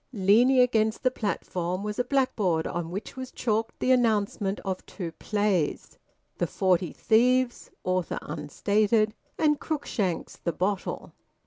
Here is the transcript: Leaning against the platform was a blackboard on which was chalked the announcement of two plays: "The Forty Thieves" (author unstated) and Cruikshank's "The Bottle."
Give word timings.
Leaning 0.11 0.59
against 0.59 1.03
the 1.03 1.11
platform 1.11 1.83
was 1.83 1.99
a 1.99 2.03
blackboard 2.03 2.65
on 2.65 2.89
which 2.89 3.15
was 3.15 3.31
chalked 3.31 3.79
the 3.79 3.91
announcement 3.91 4.59
of 4.61 4.83
two 4.87 5.11
plays: 5.19 5.99
"The 6.39 6.47
Forty 6.47 6.91
Thieves" 6.91 7.69
(author 7.83 8.17
unstated) 8.23 9.13
and 9.37 9.59
Cruikshank's 9.59 10.37
"The 10.37 10.53
Bottle." 10.53 11.13